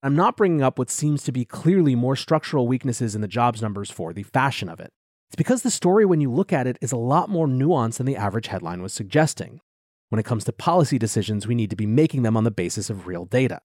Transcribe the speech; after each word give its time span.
I'm 0.00 0.14
not 0.14 0.36
bringing 0.36 0.62
up 0.62 0.78
what 0.78 0.90
seems 0.90 1.24
to 1.24 1.32
be 1.32 1.44
clearly 1.44 1.96
more 1.96 2.14
structural 2.14 2.68
weaknesses 2.68 3.16
in 3.16 3.20
the 3.20 3.26
jobs 3.26 3.60
numbers 3.60 3.90
for 3.90 4.12
the 4.12 4.22
fashion 4.22 4.68
of 4.68 4.78
it. 4.78 4.90
It's 5.28 5.36
because 5.36 5.62
the 5.62 5.72
story, 5.72 6.06
when 6.06 6.20
you 6.20 6.30
look 6.30 6.52
at 6.52 6.68
it, 6.68 6.78
is 6.80 6.92
a 6.92 6.96
lot 6.96 7.28
more 7.28 7.48
nuanced 7.48 7.96
than 7.96 8.06
the 8.06 8.16
average 8.16 8.46
headline 8.46 8.80
was 8.80 8.92
suggesting. 8.92 9.60
When 10.08 10.20
it 10.20 10.24
comes 10.24 10.44
to 10.44 10.52
policy 10.52 11.00
decisions, 11.00 11.48
we 11.48 11.56
need 11.56 11.70
to 11.70 11.76
be 11.76 11.84
making 11.84 12.22
them 12.22 12.36
on 12.36 12.44
the 12.44 12.52
basis 12.52 12.90
of 12.90 13.08
real 13.08 13.24
data. 13.24 13.60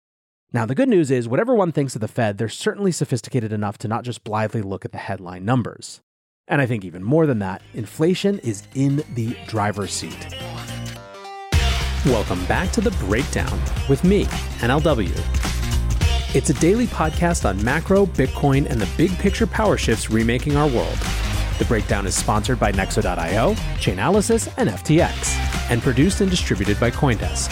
Now, 0.51 0.65
the 0.65 0.73
good 0.73 0.89
news 0.89 1.11
is, 1.11 1.27
whatever 1.27 1.53
one 1.53 1.71
thinks 1.71 1.93
of 1.93 2.01
the 2.01 2.07
Fed, 2.07 2.39
they're 2.39 2.49
certainly 2.49 2.91
sophisticated 2.91 3.53
enough 3.53 3.77
to 3.79 3.87
not 3.87 4.03
just 4.03 4.23
blithely 4.23 4.63
look 4.63 4.85
at 4.85 4.91
the 4.91 4.97
headline 4.97 5.45
numbers. 5.45 6.01
And 6.47 6.61
I 6.61 6.65
think 6.65 6.83
even 6.83 7.03
more 7.03 7.27
than 7.27 7.39
that, 7.39 7.61
inflation 7.75 8.39
is 8.39 8.63
in 8.73 9.03
the 9.13 9.37
driver's 9.45 9.93
seat. 9.93 10.35
Welcome 12.07 12.43
back 12.45 12.71
to 12.71 12.81
The 12.81 12.91
Breakdown 13.05 13.61
with 13.87 14.03
me, 14.03 14.25
NLW. 14.61 15.42
It's 16.35 16.49
a 16.49 16.55
daily 16.55 16.87
podcast 16.87 17.47
on 17.47 17.63
macro, 17.63 18.07
Bitcoin, 18.07 18.67
and 18.67 18.81
the 18.81 18.89
big 18.97 19.15
picture 19.19 19.45
power 19.45 19.77
shifts 19.77 20.09
remaking 20.09 20.55
our 20.55 20.67
world. 20.67 20.97
The 21.59 21.65
Breakdown 21.65 22.07
is 22.07 22.15
sponsored 22.15 22.59
by 22.59 22.71
Nexo.io, 22.71 23.53
Chainalysis, 23.53 24.51
and 24.57 24.67
FTX, 24.67 25.69
and 25.69 25.79
produced 25.83 26.21
and 26.21 26.31
distributed 26.31 26.79
by 26.79 26.89
Coindesk. 26.89 27.51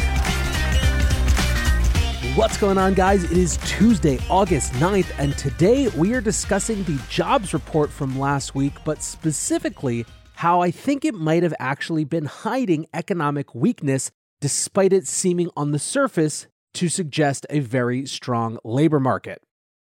What's 2.36 2.58
going 2.58 2.80
on, 2.80 2.96
guys? 2.96 3.24
It 3.24 3.38
is 3.38 3.58
Tuesday, 3.68 4.18
August 4.32 4.74
9th, 4.74 5.12
and 5.20 5.38
today 5.38 5.90
we 5.90 6.16
are 6.16 6.22
discussing 6.22 6.84
the 6.86 7.00
jobs 7.08 7.54
report 7.54 7.92
from 7.92 8.18
last 8.18 8.56
week, 8.56 8.74
but 8.84 9.04
specifically 9.04 10.08
how 10.34 10.62
I 10.62 10.72
think 10.72 11.06
it 11.06 11.14
might 11.14 11.44
have 11.44 11.54
actually 11.60 12.04
been 12.04 12.26
hiding 12.26 12.88
economic 12.96 13.54
weakness 13.54 14.10
despite 14.40 14.92
it 14.92 15.06
seeming 15.06 15.52
on 15.56 15.70
the 15.70 15.78
surface 15.78 16.48
to 16.76 16.90
suggest 16.90 17.46
a 17.50 17.60
very 17.60 18.06
strong 18.06 18.58
labor 18.64 19.00
market. 19.00 19.42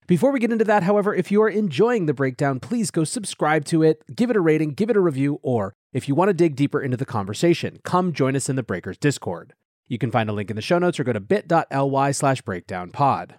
Before 0.06 0.32
we 0.32 0.40
get 0.40 0.52
into 0.52 0.66
that, 0.66 0.82
however, 0.82 1.14
if 1.14 1.30
you 1.30 1.40
are 1.42 1.48
enjoying 1.48 2.04
the 2.04 2.12
breakdown, 2.12 2.60
please 2.60 2.90
go 2.90 3.04
subscribe 3.04 3.64
to 3.66 3.82
it, 3.82 4.02
give 4.14 4.28
it 4.28 4.36
a 4.36 4.40
rating, 4.40 4.74
give 4.74 4.90
it 4.90 4.96
a 4.96 5.00
review, 5.00 5.40
or 5.42 5.74
if 5.94 6.08
you 6.08 6.14
want 6.14 6.28
to 6.28 6.34
dig 6.34 6.56
deeper 6.56 6.80
into 6.80 6.98
the 6.98 7.06
conversation, 7.06 7.78
come 7.84 8.12
join 8.12 8.36
us 8.36 8.50
in 8.50 8.56
the 8.56 8.62
Breakers 8.62 8.98
Discord. 8.98 9.54
You 9.86 9.96
can 9.96 10.10
find 10.10 10.28
a 10.28 10.32
link 10.32 10.50
in 10.50 10.56
the 10.56 10.62
show 10.62 10.78
notes 10.78 11.00
or 11.00 11.04
go 11.04 11.14
to 11.14 11.20
bit.ly 11.20 12.10
slash 12.10 12.42
breakdownpod. 12.42 13.32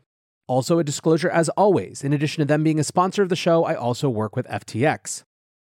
Also, 0.48 0.80
a 0.80 0.84
disclosure 0.84 1.30
as 1.30 1.50
always, 1.50 2.04
in 2.04 2.14
addition 2.14 2.42
to 2.42 2.46
them 2.46 2.64
being 2.64 2.80
a 2.80 2.84
sponsor 2.84 3.22
of 3.22 3.30
the 3.30 3.36
show, 3.36 3.64
I 3.64 3.76
also 3.76 4.10
work 4.10 4.36
with 4.36 4.48
FTX. 4.48 5.24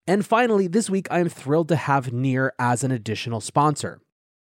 And 0.06 0.26
finally, 0.26 0.66
this 0.66 0.90
week 0.90 1.08
I 1.10 1.20
am 1.20 1.28
thrilled 1.28 1.68
to 1.68 1.76
have 1.76 2.12
Near 2.12 2.52
as 2.58 2.84
an 2.84 2.90
additional 2.90 3.40
sponsor. 3.40 4.00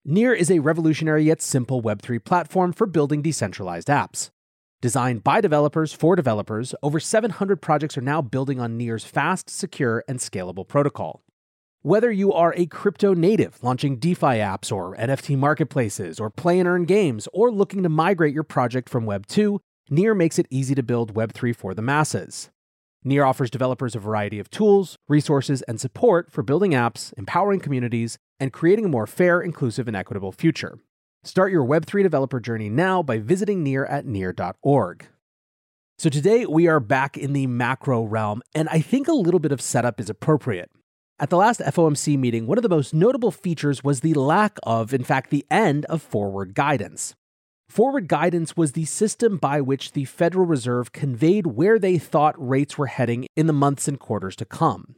Near 0.10 0.34
is 0.34 0.50
a 0.50 0.60
revolutionary 0.60 1.26
yet 1.26 1.42
simple 1.42 1.82
Web3 1.84 2.24
platform 2.24 2.72
for 2.72 2.88
building 2.88 3.22
decentralized 3.22 3.90
apps. 3.90 4.30
Designed 4.80 5.22
by 5.22 5.42
developers 5.42 5.92
for 5.92 6.16
developers, 6.16 6.74
over 6.82 6.98
700 6.98 7.62
projects 7.62 7.98
are 7.98 8.02
now 8.02 8.22
building 8.22 8.58
on 8.58 8.78
Near's 8.78 9.04
fast, 9.04 9.50
secure, 9.50 10.06
and 10.08 10.20
scalable 10.20 10.66
protocol. 10.66 11.24
Whether 11.82 12.10
you 12.10 12.32
are 12.32 12.54
a 12.56 12.68
crypto 12.68 13.14
native 13.14 13.62
launching 13.62 14.00
DeFi 14.00 14.38
apps 14.38 14.72
or 14.72 14.96
NFT 14.96 15.38
marketplaces 15.38 16.22
or 16.22 16.30
play 16.30 16.58
and 16.58 16.70
earn 16.70 16.86
games 16.86 17.28
or 17.34 17.52
looking 17.52 17.84
to 17.84 17.90
migrate 17.90 18.34
your 18.34 18.44
project 18.44 18.88
from 18.88 19.06
Web 19.06 19.28
2, 19.28 19.60
Near 19.90 20.16
makes 20.16 20.40
it 20.40 20.48
easy 20.50 20.74
to 20.74 20.84
build 20.84 21.16
Web3 21.16 21.54
for 21.54 21.74
the 21.74 21.82
masses. 21.82 22.50
Near 23.04 23.24
offers 23.24 23.50
developers 23.50 23.96
a 23.96 24.00
variety 24.00 24.40
of 24.40 24.50
tools, 24.50 24.98
resources, 25.08 25.62
and 25.64 25.80
support 25.80 26.32
for 26.32 26.44
building 26.44 26.72
apps, 26.72 27.14
empowering 27.18 27.60
communities, 27.60 28.18
and 28.40 28.52
creating 28.52 28.86
a 28.86 28.90
more 28.90 29.08
fair, 29.08 29.40
inclusive, 29.42 29.88
and 29.88 29.96
equitable 29.96 30.32
future. 30.32 30.78
Start 31.24 31.52
your 31.52 31.66
Web3 31.66 32.04
developer 32.04 32.40
journey 32.40 32.70
now 32.70 33.04
by 33.04 33.20
visiting 33.20 33.64
Near 33.64 33.86
at 33.86 34.06
near.org. 34.06 35.08
So 36.00 36.10
today 36.10 36.46
we 36.46 36.68
are 36.68 36.80
back 36.80 37.18
in 37.18 37.34
the 37.34 37.48
macro 37.48 38.04
realm, 38.04 38.42
and 38.54 38.70
I 38.70 38.80
think 38.80 39.08
a 39.08 39.14
little 39.14 39.40
bit 39.40 39.52
of 39.52 39.62
setup 39.62 40.00
is 40.00 40.10
appropriate. 40.10 40.70
At 41.20 41.32
the 41.32 41.38
last 41.38 41.60
FOMC 41.62 42.18
meeting, 42.18 42.46
one 42.46 42.60
of 42.60 42.62
the 42.62 42.70
most 42.70 42.94
notable 42.94 43.32
features 43.32 43.84
was 43.84 44.02
the 44.02 44.14
lack 44.14 44.60
of, 44.62 44.94
in 44.94 45.04
fact, 45.04 45.32
the 45.32 45.46
end 45.50 45.86
of 45.86 46.04
forward 46.04 46.54
guidance. 46.54 47.16
Forward 47.70 48.08
guidance 48.08 48.56
was 48.56 48.72
the 48.72 48.86
system 48.86 49.38
by 49.38 49.60
which 49.62 49.92
the 49.92 50.06
Federal 50.06 50.46
Reserve 50.46 50.94
conveyed 50.94 51.48
where 51.48 51.78
they 51.78 51.98
thought 51.98 52.36
rates 52.38 52.78
were 52.78 52.88
heading 52.88 53.28
in 53.36 53.48
the 53.48 53.54
months 53.54 53.88
and 53.88 54.00
quarters 54.00 54.36
to 54.38 54.46
come. 54.46 54.96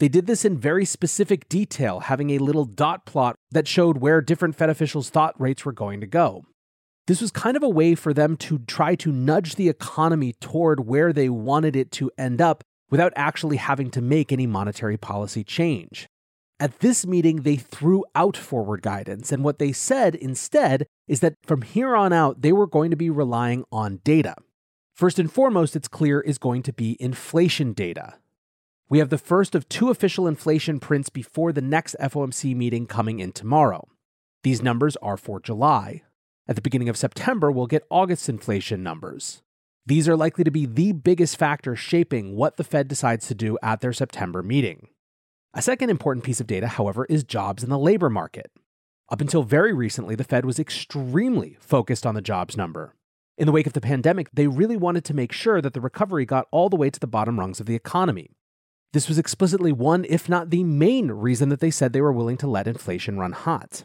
They 0.00 0.08
did 0.08 0.26
this 0.26 0.44
in 0.44 0.58
very 0.58 0.84
specific 0.84 1.48
detail, 1.48 2.00
having 2.00 2.30
a 2.30 2.38
little 2.38 2.64
dot 2.64 3.06
plot 3.06 3.36
that 3.50 3.68
showed 3.68 3.98
where 3.98 4.20
different 4.20 4.56
Fed 4.56 4.70
officials 4.70 5.10
thought 5.10 5.40
rates 5.40 5.64
were 5.64 5.72
going 5.72 6.00
to 6.00 6.06
go. 6.06 6.44
This 7.06 7.20
was 7.20 7.30
kind 7.30 7.56
of 7.56 7.62
a 7.62 7.68
way 7.68 7.94
for 7.94 8.12
them 8.12 8.36
to 8.38 8.58
try 8.60 8.94
to 8.96 9.12
nudge 9.12 9.54
the 9.54 9.68
economy 9.68 10.32
toward 10.40 10.86
where 10.86 11.12
they 11.12 11.28
wanted 11.28 11.76
it 11.76 11.92
to 11.92 12.10
end 12.18 12.40
up 12.40 12.64
without 12.90 13.12
actually 13.14 13.56
having 13.58 13.90
to 13.90 14.00
make 14.00 14.32
any 14.32 14.46
monetary 14.46 14.96
policy 14.96 15.44
change. 15.44 16.06
At 16.58 16.80
this 16.80 17.06
meeting, 17.06 17.42
they 17.42 17.56
threw 17.56 18.04
out 18.14 18.36
forward 18.36 18.82
guidance, 18.82 19.32
and 19.32 19.42
what 19.42 19.58
they 19.58 19.72
said 19.72 20.14
instead 20.14 20.86
is 21.10 21.18
that 21.18 21.34
from 21.44 21.62
here 21.62 21.96
on 21.96 22.12
out, 22.12 22.40
they 22.40 22.52
were 22.52 22.68
going 22.68 22.92
to 22.92 22.96
be 22.96 23.10
relying 23.10 23.64
on 23.72 24.00
data. 24.04 24.36
First 24.94 25.18
and 25.18 25.30
foremost, 25.30 25.74
it's 25.74 25.88
clear 25.88 26.20
is 26.20 26.38
going 26.38 26.62
to 26.62 26.72
be 26.72 26.96
inflation 27.00 27.72
data. 27.72 28.14
We 28.88 29.00
have 29.00 29.08
the 29.08 29.18
first 29.18 29.56
of 29.56 29.68
two 29.68 29.90
official 29.90 30.28
inflation 30.28 30.78
prints 30.78 31.08
before 31.08 31.52
the 31.52 31.60
next 31.60 31.96
FOMC 32.00 32.54
meeting 32.54 32.86
coming 32.86 33.18
in 33.18 33.32
tomorrow. 33.32 33.88
These 34.44 34.62
numbers 34.62 34.96
are 35.02 35.16
for 35.16 35.40
July. 35.40 36.02
At 36.46 36.54
the 36.54 36.62
beginning 36.62 36.88
of 36.88 36.96
September, 36.96 37.50
we'll 37.50 37.66
get 37.66 37.86
August 37.90 38.28
inflation 38.28 38.84
numbers. 38.84 39.42
These 39.84 40.08
are 40.08 40.16
likely 40.16 40.44
to 40.44 40.50
be 40.52 40.64
the 40.64 40.92
biggest 40.92 41.36
factor 41.36 41.74
shaping 41.74 42.36
what 42.36 42.56
the 42.56 42.62
Fed 42.62 42.86
decides 42.86 43.26
to 43.26 43.34
do 43.34 43.58
at 43.64 43.80
their 43.80 43.92
September 43.92 44.44
meeting. 44.44 44.86
A 45.54 45.62
second 45.62 45.90
important 45.90 46.24
piece 46.24 46.40
of 46.40 46.46
data, 46.46 46.68
however, 46.68 47.04
is 47.06 47.24
jobs 47.24 47.64
in 47.64 47.70
the 47.70 47.78
labor 47.78 48.10
market. 48.10 48.52
Up 49.12 49.20
until 49.20 49.42
very 49.42 49.72
recently, 49.72 50.14
the 50.14 50.22
Fed 50.22 50.44
was 50.44 50.60
extremely 50.60 51.56
focused 51.58 52.06
on 52.06 52.14
the 52.14 52.22
jobs 52.22 52.56
number. 52.56 52.94
In 53.36 53.46
the 53.46 53.52
wake 53.52 53.66
of 53.66 53.72
the 53.72 53.80
pandemic, 53.80 54.28
they 54.32 54.46
really 54.46 54.76
wanted 54.76 55.04
to 55.06 55.14
make 55.14 55.32
sure 55.32 55.60
that 55.60 55.74
the 55.74 55.80
recovery 55.80 56.24
got 56.24 56.46
all 56.52 56.68
the 56.68 56.76
way 56.76 56.90
to 56.90 57.00
the 57.00 57.08
bottom 57.08 57.40
rungs 57.40 57.58
of 57.58 57.66
the 57.66 57.74
economy. 57.74 58.30
This 58.92 59.08
was 59.08 59.18
explicitly 59.18 59.72
one, 59.72 60.06
if 60.08 60.28
not 60.28 60.50
the 60.50 60.62
main, 60.62 61.10
reason 61.10 61.48
that 61.48 61.58
they 61.58 61.72
said 61.72 61.92
they 61.92 62.00
were 62.00 62.12
willing 62.12 62.36
to 62.36 62.46
let 62.46 62.68
inflation 62.68 63.18
run 63.18 63.32
hot. 63.32 63.82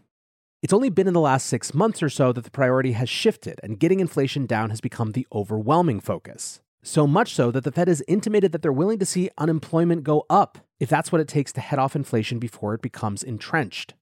It's 0.62 0.74
only 0.74 0.90
been 0.90 1.08
in 1.08 1.14
the 1.14 1.20
last 1.20 1.48
six 1.48 1.74
months 1.74 2.04
or 2.04 2.10
so 2.10 2.32
that 2.32 2.44
the 2.44 2.52
priority 2.52 2.92
has 2.92 3.10
shifted, 3.10 3.60
and 3.64 3.80
getting 3.80 4.00
inflation 4.00 4.46
down 4.46 4.70
has 4.70 4.82
become 4.82 5.14
the 5.14 5.26
overwhelming 5.34 6.02
focus. 6.02 6.62
So 6.84 7.08
much 7.08 7.34
so 7.34 7.50
that 7.50 7.64
the 7.64 7.72
Fed 7.72 7.88
has 7.88 8.04
intimated 8.08 8.52
that 8.52 8.62
they're 8.62 8.72
willing 8.72 9.00
to 9.00 9.06
see 9.08 9.32
unemployment 9.40 10.04
go 10.04 10.26
up 10.30 10.60
if 10.80 10.88
that's 10.88 11.12
what 11.12 11.22
it 11.22 11.28
takes 11.28 11.52
to 11.54 11.62
head 11.62 11.80
off 11.80 11.96
inflation 11.96 12.38
before 12.38 12.76
it 12.76 12.84
becomes 12.84 13.24
entrenched. 13.24 13.96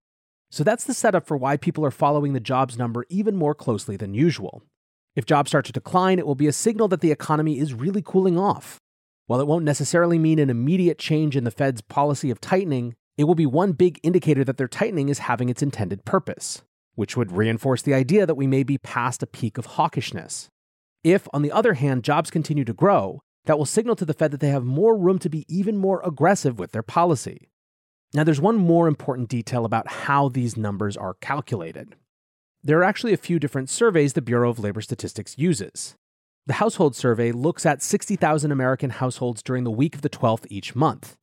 So 0.54 0.64
that's 0.64 0.84
the 0.84 0.94
setup 0.94 1.26
for 1.26 1.36
why 1.36 1.58
people 1.58 1.84
are 1.84 1.90
following 1.90 2.34
the 2.34 2.40
jobs 2.40 2.78
number 2.78 3.08
even 3.10 3.36
more 3.36 3.56
closely 3.56 3.98
than 3.98 4.14
usual. 4.14 4.62
If 5.16 5.26
jobs 5.26 5.50
start 5.50 5.66
to 5.66 5.72
decline, 5.72 6.20
it 6.20 6.28
will 6.28 6.36
be 6.36 6.46
a 6.46 6.54
signal 6.54 6.88
that 6.90 7.02
the 7.02 7.10
economy 7.10 7.58
is 7.58 7.74
really 7.74 8.04
cooling 8.06 8.38
off, 8.38 8.78
while 9.26 9.42
it 9.42 9.48
won't 9.48 9.66
necessarily 9.66 10.20
mean 10.20 10.38
an 10.38 10.52
immediate 10.52 11.00
change 11.00 11.36
in 11.36 11.44
the 11.44 11.50
Fed's 11.50 11.82
policy 11.82 12.30
of 12.30 12.40
tightening, 12.40 12.94
it 13.18 13.24
will 13.24 13.34
be 13.34 13.48
one 13.48 13.72
big 13.72 14.00
indicator 14.04 14.44
that 14.44 14.58
their 14.58 14.68
tightening 14.68 15.10
is 15.10 15.18
having 15.18 15.50
its 15.50 15.64
intended 15.64 16.06
purpose, 16.06 16.62
which 16.94 17.18
would 17.18 17.32
reinforce 17.32 17.82
the 17.82 17.96
idea 17.96 18.28
that 18.28 18.36
we 18.36 18.46
may 18.46 18.62
be 18.62 18.78
past 18.78 19.24
a 19.24 19.26
peak 19.26 19.58
of 19.58 19.70
hawkishness. 19.70 20.50
If, 21.04 21.28
on 21.34 21.42
the 21.42 21.52
other 21.52 21.74
hand, 21.74 22.04
jobs 22.04 22.30
continue 22.30 22.66
to 22.66 22.74
grow, 22.74 23.22
that 23.46 23.58
will 23.58 23.66
signal 23.66 23.96
to 23.96 24.06
the 24.06 24.14
Fed 24.14 24.30
that 24.30 24.40
they 24.40 24.50
have 24.50 24.64
more 24.64 24.96
room 24.96 25.18
to 25.18 25.30
be 25.30 25.48
even 25.50 25.78
more 25.78 26.00
aggressive 26.06 26.60
with 26.60 26.74
their 26.74 26.84
policy. 26.84 27.50
Now, 28.14 28.24
there's 28.24 28.42
one 28.42 28.58
more 28.58 28.88
important 28.88 29.28
detail 29.28 29.66
about 29.66 29.88
how 29.88 30.30
these 30.30 30.56
numbers 30.56 30.96
are 30.96 31.16
calculated. 31.16 31.96
There 32.64 32.80
are 32.80 32.84
actually 32.84 33.14
a 33.14 33.18
few 33.18 33.40
different 33.40 33.70
surveys 33.70 34.14
the 34.14 34.22
Bureau 34.22 34.50
of 34.52 34.60
Labor 34.60 34.82
Statistics 34.82 35.38
uses. 35.38 35.96
The 36.46 36.54
household 36.54 36.96
survey 36.96 37.32
looks 37.32 37.66
at 37.66 37.82
60,000 37.82 38.52
American 38.52 38.92
households 38.92 39.42
during 39.42 39.64
the 39.64 39.72
week 39.72 39.96
of 39.96 40.02
the 40.02 40.10
12th 40.10 40.46
each 40.50 40.76
month. 40.76 41.16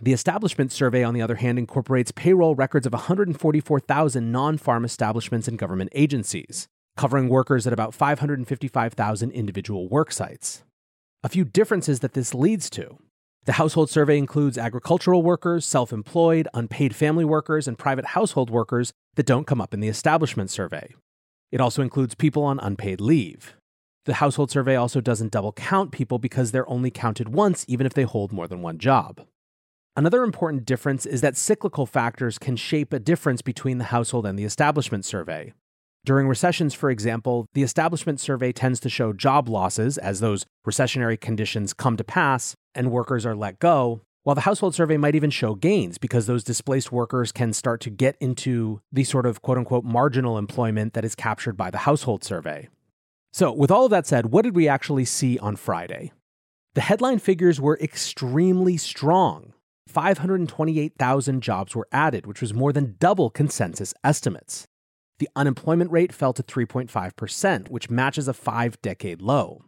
The 0.00 0.12
establishment 0.12 0.70
survey, 0.70 1.02
on 1.02 1.12
the 1.12 1.22
other 1.22 1.36
hand, 1.36 1.58
incorporates 1.58 2.12
payroll 2.12 2.54
records 2.54 2.86
of 2.86 2.92
144,000 2.92 4.30
non 4.30 4.58
farm 4.58 4.84
establishments 4.84 5.48
and 5.48 5.58
government 5.58 5.90
agencies, 5.92 6.68
covering 6.96 7.28
workers 7.28 7.66
at 7.66 7.72
about 7.72 7.94
555,000 7.94 9.32
individual 9.32 9.88
work 9.88 10.12
sites. 10.12 10.62
A 11.24 11.28
few 11.28 11.44
differences 11.44 11.98
that 12.00 12.12
this 12.12 12.32
leads 12.32 12.70
to. 12.70 12.98
The 13.46 13.52
household 13.52 13.88
survey 13.88 14.18
includes 14.18 14.58
agricultural 14.58 15.22
workers, 15.22 15.64
self 15.64 15.92
employed, 15.92 16.48
unpaid 16.54 16.94
family 16.94 17.24
workers, 17.24 17.66
and 17.66 17.78
private 17.78 18.06
household 18.06 18.50
workers 18.50 18.92
that 19.16 19.26
don't 19.26 19.46
come 19.46 19.60
up 19.60 19.72
in 19.72 19.80
the 19.80 19.88
establishment 19.88 20.50
survey. 20.50 20.94
It 21.50 21.60
also 21.60 21.82
includes 21.82 22.14
people 22.14 22.44
on 22.44 22.60
unpaid 22.60 23.00
leave. 23.00 23.54
The 24.04 24.14
household 24.14 24.50
survey 24.50 24.76
also 24.76 25.00
doesn't 25.00 25.32
double 25.32 25.52
count 25.52 25.92
people 25.92 26.18
because 26.18 26.50
they're 26.50 26.68
only 26.68 26.90
counted 26.90 27.30
once, 27.30 27.64
even 27.68 27.86
if 27.86 27.94
they 27.94 28.04
hold 28.04 28.32
more 28.32 28.48
than 28.48 28.62
one 28.62 28.78
job. 28.78 29.20
Another 29.96 30.22
important 30.22 30.64
difference 30.64 31.04
is 31.06 31.22
that 31.22 31.36
cyclical 31.36 31.84
factors 31.84 32.38
can 32.38 32.54
shape 32.54 32.92
a 32.92 33.00
difference 33.00 33.42
between 33.42 33.78
the 33.78 33.84
household 33.84 34.26
and 34.26 34.38
the 34.38 34.44
establishment 34.44 35.04
survey. 35.04 35.52
During 36.04 36.28
recessions, 36.28 36.72
for 36.72 36.88
example, 36.88 37.46
the 37.52 37.62
establishment 37.62 38.20
survey 38.20 38.52
tends 38.52 38.80
to 38.80 38.88
show 38.88 39.12
job 39.12 39.48
losses 39.48 39.98
as 39.98 40.20
those 40.20 40.46
recessionary 40.66 41.20
conditions 41.20 41.74
come 41.74 41.96
to 41.96 42.04
pass 42.04 42.54
and 42.78 42.90
workers 42.90 43.26
are 43.26 43.36
let 43.36 43.58
go, 43.58 44.00
while 44.22 44.34
the 44.34 44.42
household 44.42 44.74
survey 44.74 44.96
might 44.96 45.14
even 45.14 45.30
show 45.30 45.54
gains 45.54 45.98
because 45.98 46.26
those 46.26 46.44
displaced 46.44 46.92
workers 46.92 47.32
can 47.32 47.52
start 47.52 47.80
to 47.80 47.90
get 47.90 48.16
into 48.20 48.80
the 48.92 49.04
sort 49.04 49.26
of 49.26 49.42
quote 49.42 49.58
unquote 49.58 49.84
marginal 49.84 50.38
employment 50.38 50.94
that 50.94 51.04
is 51.04 51.14
captured 51.14 51.56
by 51.56 51.70
the 51.70 51.78
household 51.78 52.22
survey. 52.22 52.68
So, 53.32 53.52
with 53.52 53.70
all 53.70 53.84
of 53.84 53.90
that 53.90 54.06
said, 54.06 54.26
what 54.26 54.42
did 54.42 54.54
we 54.54 54.68
actually 54.68 55.04
see 55.04 55.38
on 55.38 55.56
Friday? 55.56 56.12
The 56.74 56.80
headline 56.82 57.18
figures 57.18 57.60
were 57.60 57.78
extremely 57.80 58.76
strong. 58.76 59.52
528,000 59.88 61.42
jobs 61.42 61.74
were 61.74 61.88
added, 61.90 62.26
which 62.26 62.40
was 62.40 62.54
more 62.54 62.72
than 62.72 62.96
double 63.00 63.30
consensus 63.30 63.94
estimates. 64.04 64.66
The 65.18 65.28
unemployment 65.34 65.90
rate 65.90 66.12
fell 66.12 66.32
to 66.34 66.42
3.5%, 66.42 67.70
which 67.70 67.90
matches 67.90 68.28
a 68.28 68.34
five 68.34 68.80
decade 68.82 69.20
low. 69.20 69.64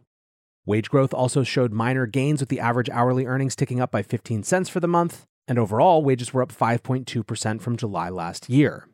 Wage 0.65 0.89
growth 0.89 1.13
also 1.13 1.43
showed 1.43 1.71
minor 1.71 2.05
gains, 2.05 2.39
with 2.39 2.49
the 2.49 2.59
average 2.59 2.89
hourly 2.89 3.25
earnings 3.25 3.55
ticking 3.55 3.79
up 3.79 3.91
by 3.91 4.03
15 4.03 4.43
cents 4.43 4.69
for 4.69 4.79
the 4.79 4.87
month, 4.87 5.25
and 5.47 5.57
overall, 5.57 6.03
wages 6.03 6.33
were 6.33 6.43
up 6.43 6.51
5.2% 6.51 7.61
from 7.61 7.77
July 7.77 8.09
last 8.09 8.47
year. 8.47 8.87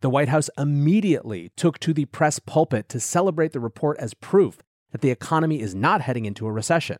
The 0.00 0.10
White 0.10 0.28
House 0.28 0.48
immediately 0.56 1.50
took 1.56 1.78
to 1.80 1.92
the 1.92 2.06
press 2.06 2.38
pulpit 2.38 2.88
to 2.88 3.00
celebrate 3.00 3.52
the 3.52 3.60
report 3.60 3.98
as 3.98 4.14
proof 4.14 4.58
that 4.92 5.02
the 5.02 5.10
economy 5.10 5.60
is 5.60 5.74
not 5.74 6.00
heading 6.00 6.24
into 6.24 6.46
a 6.46 6.52
recession. 6.52 6.98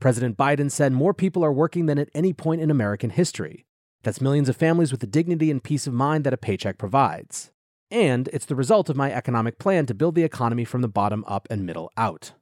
President 0.00 0.38
Biden 0.38 0.70
said 0.70 0.92
more 0.92 1.12
people 1.12 1.44
are 1.44 1.52
working 1.52 1.86
than 1.86 1.98
at 1.98 2.08
any 2.14 2.32
point 2.32 2.62
in 2.62 2.70
American 2.70 3.10
history. 3.10 3.66
That's 4.02 4.20
millions 4.20 4.48
of 4.48 4.56
families 4.56 4.92
with 4.92 5.00
the 5.02 5.06
dignity 5.06 5.50
and 5.50 5.62
peace 5.62 5.86
of 5.86 5.92
mind 5.92 6.24
that 6.24 6.32
a 6.32 6.38
paycheck 6.38 6.78
provides. 6.78 7.50
And 7.90 8.28
it's 8.32 8.46
the 8.46 8.56
result 8.56 8.88
of 8.88 8.96
my 8.96 9.12
economic 9.12 9.58
plan 9.58 9.84
to 9.86 9.94
build 9.94 10.14
the 10.14 10.22
economy 10.22 10.64
from 10.64 10.80
the 10.80 10.88
bottom 10.88 11.22
up 11.26 11.46
and 11.50 11.66
middle 11.66 11.90
out. 11.98 12.32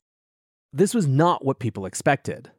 This 0.73 0.93
was 0.93 1.07
not 1.07 1.45
what 1.45 1.59
people 1.59 1.87
expected. 1.87 2.51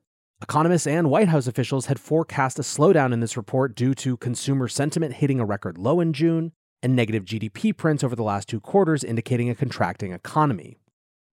Economists 0.42 0.88
and 0.88 1.12
White 1.12 1.28
House 1.28 1.46
officials 1.46 1.86
had 1.86 2.00
forecast 2.00 2.58
a 2.58 2.64
slowdown 2.64 3.14
in 3.14 3.20
this 3.20 3.38
report 3.38 3.76
due 3.76 3.94
to 3.94 4.18
consumer 4.18 4.68
sentiment 4.68 5.16
hitting 5.16 5.40
a 5.40 5.46
record 5.46 5.78
low 5.78 6.00
in 6.00 6.14
June 6.14 6.52
and 6.82 6.96
negative 6.96 7.24
GDP 7.24 7.76
prints 7.76 8.04
over 8.04 8.16
the 8.16 8.24
last 8.24 8.48
two 8.48 8.60
quarters 8.60 9.04
indicating 9.04 9.48
a 9.50 9.56
contracting 9.56 10.12
economy. 10.12 10.78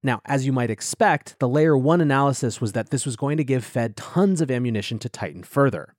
Now, 0.02 0.20
as 0.26 0.44
you 0.44 0.52
might 0.52 0.68
expect, 0.68 1.38
the 1.38 1.48
layer 1.48 1.78
one 1.78 2.02
analysis 2.02 2.60
was 2.60 2.72
that 2.72 2.90
this 2.90 3.06
was 3.06 3.16
going 3.16 3.38
to 3.38 3.44
give 3.44 3.64
Fed 3.64 3.96
tons 3.96 4.42
of 4.42 4.50
ammunition 4.50 4.98
to 4.98 5.08
tighten 5.08 5.44
further. 5.44 5.94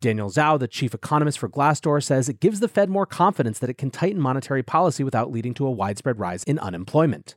Daniel 0.00 0.28
Zhao, 0.28 0.58
the 0.58 0.66
chief 0.66 0.92
economist 0.92 1.38
for 1.38 1.48
Glassdoor, 1.48 2.02
says 2.02 2.28
it 2.28 2.40
gives 2.40 2.58
the 2.58 2.68
Fed 2.68 2.90
more 2.90 3.06
confidence 3.06 3.60
that 3.60 3.70
it 3.70 3.78
can 3.78 3.90
tighten 3.90 4.20
monetary 4.20 4.64
policy 4.64 5.04
without 5.04 5.30
leading 5.30 5.54
to 5.54 5.66
a 5.66 5.70
widespread 5.70 6.18
rise 6.18 6.42
in 6.44 6.58
unemployment. 6.58 7.36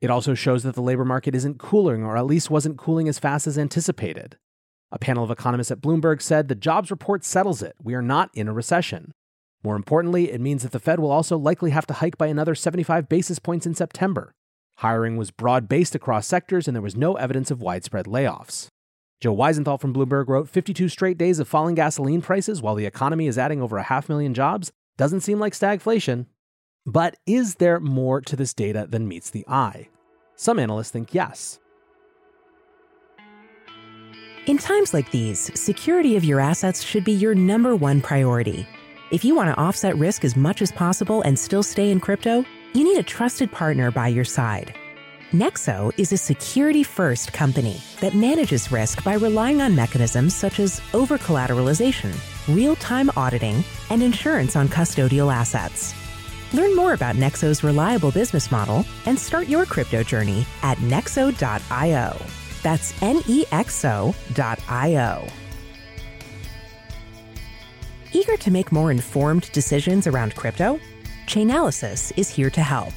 It 0.00 0.10
also 0.10 0.34
shows 0.34 0.62
that 0.62 0.74
the 0.74 0.82
labor 0.82 1.04
market 1.04 1.34
isn't 1.34 1.58
cooling, 1.58 2.04
or 2.04 2.16
at 2.16 2.26
least 2.26 2.50
wasn't 2.50 2.78
cooling 2.78 3.08
as 3.08 3.18
fast 3.18 3.46
as 3.46 3.58
anticipated. 3.58 4.36
A 4.92 4.98
panel 4.98 5.24
of 5.24 5.30
economists 5.30 5.70
at 5.70 5.80
Bloomberg 5.80 6.22
said 6.22 6.48
the 6.48 6.54
jobs 6.54 6.90
report 6.90 7.24
settles 7.24 7.62
it. 7.62 7.74
We 7.82 7.94
are 7.94 8.02
not 8.02 8.30
in 8.34 8.48
a 8.48 8.52
recession. 8.52 9.12
More 9.64 9.76
importantly, 9.76 10.30
it 10.30 10.40
means 10.40 10.62
that 10.62 10.72
the 10.72 10.78
Fed 10.78 11.00
will 11.00 11.10
also 11.10 11.38
likely 11.38 11.70
have 11.70 11.86
to 11.86 11.94
hike 11.94 12.18
by 12.18 12.26
another 12.26 12.54
75 12.54 13.08
basis 13.08 13.38
points 13.38 13.66
in 13.66 13.74
September. 13.74 14.34
Hiring 14.78 15.16
was 15.16 15.30
broad 15.30 15.68
based 15.68 15.94
across 15.94 16.26
sectors, 16.26 16.68
and 16.68 16.74
there 16.74 16.82
was 16.82 16.96
no 16.96 17.14
evidence 17.14 17.50
of 17.50 17.62
widespread 17.62 18.06
layoffs. 18.06 18.68
Joe 19.20 19.34
Weisenthal 19.34 19.80
from 19.80 19.94
Bloomberg 19.94 20.28
wrote 20.28 20.48
52 20.48 20.88
straight 20.90 21.16
days 21.16 21.38
of 21.38 21.48
falling 21.48 21.74
gasoline 21.74 22.20
prices 22.20 22.60
while 22.60 22.74
the 22.74 22.84
economy 22.84 23.26
is 23.26 23.38
adding 23.38 23.62
over 23.62 23.78
a 23.78 23.84
half 23.84 24.08
million 24.08 24.34
jobs 24.34 24.70
doesn't 24.96 25.20
seem 25.20 25.38
like 25.38 25.54
stagflation. 25.54 26.26
But 26.86 27.16
is 27.26 27.54
there 27.56 27.80
more 27.80 28.20
to 28.22 28.36
this 28.36 28.52
data 28.52 28.86
than 28.88 29.08
meets 29.08 29.30
the 29.30 29.46
eye? 29.48 29.88
Some 30.36 30.58
analysts 30.58 30.90
think 30.90 31.14
yes. 31.14 31.58
In 34.46 34.58
times 34.58 34.92
like 34.92 35.10
these, 35.10 35.50
security 35.58 36.16
of 36.16 36.24
your 36.24 36.40
assets 36.40 36.82
should 36.82 37.02
be 37.02 37.12
your 37.12 37.34
number 37.34 37.74
one 37.74 38.02
priority. 38.02 38.66
If 39.10 39.24
you 39.24 39.34
want 39.34 39.48
to 39.48 39.58
offset 39.58 39.96
risk 39.96 40.24
as 40.24 40.36
much 40.36 40.60
as 40.60 40.72
possible 40.72 41.22
and 41.22 41.38
still 41.38 41.62
stay 41.62 41.90
in 41.90 42.00
crypto, 42.00 42.44
you 42.74 42.84
need 42.84 42.98
a 42.98 43.02
trusted 43.02 43.50
partner 43.50 43.90
by 43.90 44.08
your 44.08 44.24
side. 44.24 44.74
Nexo 45.32 45.90
is 45.98 46.12
a 46.12 46.18
security 46.18 46.82
first 46.82 47.32
company 47.32 47.80
that 48.00 48.14
manages 48.14 48.70
risk 48.70 49.02
by 49.02 49.14
relying 49.14 49.62
on 49.62 49.74
mechanisms 49.74 50.34
such 50.34 50.60
as 50.60 50.82
over 50.92 51.16
collateralization, 51.16 52.14
real 52.54 52.76
time 52.76 53.10
auditing, 53.16 53.64
and 53.88 54.02
insurance 54.02 54.54
on 54.54 54.68
custodial 54.68 55.34
assets. 55.34 55.94
Learn 56.54 56.76
more 56.76 56.92
about 56.92 57.16
Nexo's 57.16 57.64
reliable 57.64 58.12
business 58.12 58.52
model 58.52 58.84
and 59.06 59.18
start 59.18 59.48
your 59.48 59.66
crypto 59.66 60.04
journey 60.04 60.46
at 60.62 60.78
nexo.io. 60.78 62.16
That's 62.62 63.02
N 63.02 63.22
E 63.26 63.44
X 63.50 63.84
O.io. 63.84 65.26
Eager 68.12 68.36
to 68.36 68.50
make 68.52 68.70
more 68.70 68.92
informed 68.92 69.50
decisions 69.50 70.06
around 70.06 70.36
crypto? 70.36 70.78
Chainalysis 71.26 72.12
is 72.16 72.28
here 72.28 72.50
to 72.50 72.60
help. 72.60 72.92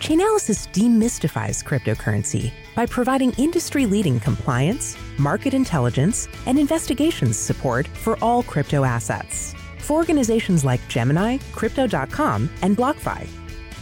Chainalysis 0.00 0.66
demystifies 0.72 1.62
cryptocurrency 1.62 2.50
by 2.74 2.86
providing 2.86 3.30
industry 3.34 3.86
leading 3.86 4.18
compliance, 4.18 4.96
market 5.18 5.54
intelligence, 5.54 6.26
and 6.46 6.58
investigations 6.58 7.38
support 7.38 7.86
for 7.86 8.18
all 8.20 8.42
crypto 8.42 8.82
assets 8.82 9.54
for 9.82 9.94
organizations 9.94 10.64
like 10.64 10.86
Gemini, 10.88 11.38
Crypto.com, 11.52 12.48
and 12.62 12.76
BlockFi. 12.76 13.28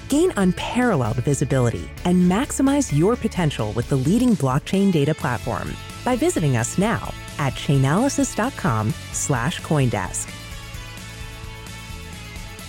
Gain 0.09 0.33
unparalleled 0.37 1.19
visibility 1.19 1.89
and 2.05 2.31
maximize 2.31 2.97
your 2.97 3.15
potential 3.15 3.73
with 3.73 3.89
the 3.89 3.97
leading 3.97 4.31
blockchain 4.31 4.91
data 4.91 5.15
platform 5.15 5.73
by 6.05 6.17
visiting 6.17 6.57
us 6.57 6.79
now 6.79 7.13
at 7.39 7.53
chainalysis.com 7.55 8.93
slash 9.13 9.61
coindesk. 9.61 10.29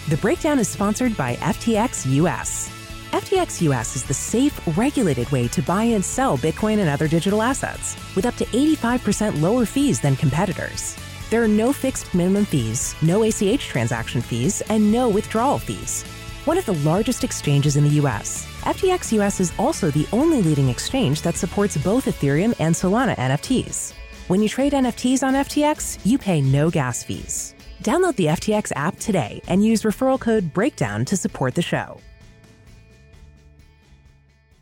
The 0.10 0.18
breakdown 0.18 0.60
is 0.60 0.68
sponsored 0.68 1.16
by 1.16 1.36
FTX 1.38 2.06
US. 2.18 2.70
FTX 3.12 3.62
US 3.64 3.96
is 3.96 4.04
the 4.04 4.14
safe, 4.14 4.60
regulated 4.78 5.30
way 5.32 5.48
to 5.50 5.62
buy 5.62 5.84
and 5.84 6.04
sell 6.04 6.38
Bitcoin 6.38 6.80
and 6.80 6.90
other 6.90 7.08
digital 7.08 7.42
assets 7.42 7.96
with 8.16 8.26
up 8.26 8.36
to 8.36 8.46
85% 8.46 9.42
lower 9.42 9.66
fees 9.66 10.00
than 10.00 10.16
competitors. 10.16 10.98
There 11.32 11.42
are 11.42 11.48
no 11.48 11.72
fixed 11.72 12.14
minimum 12.14 12.44
fees, 12.44 12.94
no 13.02 13.24
ACH 13.24 13.66
transaction 13.66 14.20
fees, 14.22 14.62
and 14.68 14.92
no 14.92 15.08
withdrawal 15.08 15.60
fees. 15.60 16.04
One 16.44 16.58
of 16.58 16.66
the 16.66 16.74
largest 16.74 17.24
exchanges 17.24 17.78
in 17.78 17.86
the 17.86 18.02
US, 18.02 18.46
FTX 18.64 19.14
US 19.14 19.40
is 19.40 19.54
also 19.58 19.92
the 19.92 20.06
only 20.12 20.42
leading 20.42 20.68
exchange 20.68 21.22
that 21.22 21.38
supports 21.38 21.78
both 21.78 22.04
Ethereum 22.04 22.54
and 22.60 22.76
Solana 22.76 23.16
NFTs. 23.16 23.94
When 24.28 24.42
you 24.42 24.50
trade 24.50 24.74
NFTs 24.74 25.24
on 25.24 25.34
FTX, 25.36 26.00
you 26.06 26.18
pay 26.18 26.42
no 26.42 26.70
gas 26.70 27.02
fees. 27.02 27.56
Download 27.82 28.16
the 28.18 28.26
FTX 28.26 28.74
app 28.76 29.00
today 29.00 29.42
and 29.48 29.64
use 29.66 29.84
referral 29.84 30.20
code 30.20 30.54
BREAKDOWN 30.54 31.06
to 31.06 31.16
support 31.16 31.56
the 31.56 31.62
show. 31.62 32.02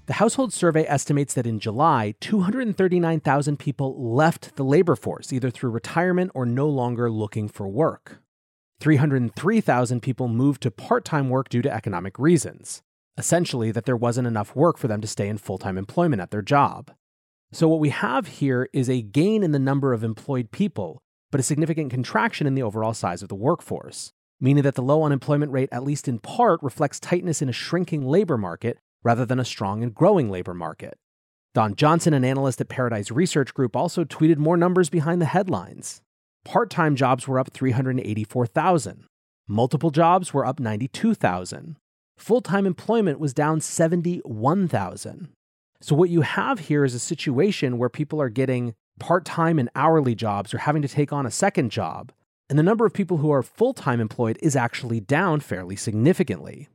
The 0.10 0.16
household 0.16 0.52
survey 0.52 0.88
estimates 0.88 1.36
that 1.36 1.46
in 1.46 1.60
July, 1.60 2.16
239,000 2.20 3.60
people 3.60 4.16
left 4.16 4.56
the 4.56 4.64
labor 4.64 4.96
force, 4.96 5.32
either 5.32 5.52
through 5.52 5.70
retirement 5.70 6.32
or 6.34 6.48
no 6.48 6.68
longer 6.68 7.12
looking 7.12 7.48
for 7.48 7.68
work. 7.68 8.18
303,000 8.80 10.02
people 10.02 10.28
moved 10.28 10.64
to 10.64 10.72
part 10.72 11.06
time 11.06 11.30
work 11.30 11.48
due 11.48 11.62
to 11.62 11.72
economic 11.72 12.18
reasons, 12.18 12.82
essentially, 13.20 13.72
that 13.72 13.86
there 13.86 13.96
wasn't 13.96 14.28
enough 14.28 14.56
work 14.56 14.80
for 14.80 14.88
them 14.88 15.00
to 15.00 15.06
stay 15.06 15.30
in 15.30 15.38
full 15.38 15.60
time 15.60 15.78
employment 15.78 16.24
at 16.24 16.32
their 16.32 16.42
job. 16.42 16.90
So, 17.52 17.68
what 17.68 17.80
we 17.80 17.90
have 17.90 18.26
here 18.40 18.68
is 18.74 18.90
a 18.90 19.04
gain 19.04 19.44
in 19.44 19.52
the 19.52 19.60
number 19.60 19.94
of 19.94 20.04
employed 20.04 20.50
people, 20.50 21.04
but 21.30 21.40
a 21.40 21.44
significant 21.44 21.92
contraction 21.92 22.48
in 22.48 22.56
the 22.56 22.64
overall 22.64 22.96
size 22.96 23.22
of 23.22 23.30
the 23.30 23.36
workforce, 23.36 24.12
meaning 24.42 24.64
that 24.64 24.74
the 24.74 24.82
low 24.82 25.04
unemployment 25.04 25.52
rate, 25.52 25.70
at 25.72 25.84
least 25.84 26.08
in 26.08 26.18
part, 26.18 26.64
reflects 26.64 27.00
tightness 27.00 27.44
in 27.44 27.50
a 27.50 27.54
shrinking 27.54 28.08
labor 28.08 28.40
market 28.40 28.80
rather 29.04 29.26
than 29.26 29.40
a 29.40 29.46
strong 29.46 29.84
and 29.84 29.94
growing 29.94 30.30
labor 30.30 30.54
market. 30.54 30.98
Don 31.54 31.76
Johnson, 31.76 32.14
an 32.14 32.24
analyst 32.24 32.62
at 32.62 32.70
Paradise 32.70 33.12
Research 33.12 33.54
Group, 33.54 33.76
also 33.76 34.04
tweeted 34.04 34.38
more 34.38 34.58
numbers 34.58 34.90
behind 34.90 35.22
the 35.22 35.26
headlines. 35.26 36.02
Part 36.46 36.70
time 36.70 36.96
jobs 36.96 37.28
were 37.28 37.40
up 37.40 37.52
384,000. 37.52 39.06
Multiple 39.48 39.90
jobs 39.90 40.34
were 40.34 40.46
up 40.46 40.60
92,000. 40.60 41.76
Full 42.18 42.42
time 42.42 42.66
employment 42.66 43.20
was 43.20 43.34
down 43.34 43.62
71,000. 43.62 45.30
So, 45.82 45.96
what 45.96 46.10
you 46.10 46.22
have 46.22 46.60
here 46.60 46.84
is 46.84 46.94
a 46.94 47.00
situation 47.00 47.78
where 47.78 47.90
people 47.90 48.22
are 48.22 48.30
getting 48.30 48.76
part 49.00 49.26
time 49.26 49.58
and 49.58 49.70
hourly 49.76 50.14
jobs 50.14 50.54
or 50.54 50.60
having 50.60 50.82
to 50.82 50.88
take 50.88 51.14
on 51.14 51.26
a 51.26 51.32
second 51.32 51.72
job, 51.72 52.12
and 52.50 52.60
the 52.60 52.64
number 52.64 52.86
of 52.86 52.94
people 52.94 53.18
who 53.18 53.32
are 53.32 53.42
full 53.42 53.74
time 53.74 54.00
employed 54.00 54.38
is 54.42 54.56
actually 54.56 55.00
down 55.00 55.40
fairly 55.40 55.76
significantly. 55.76 56.68